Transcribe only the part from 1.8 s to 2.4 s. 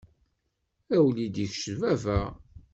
baba.